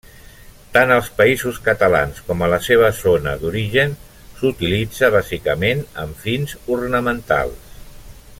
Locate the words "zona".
3.01-3.35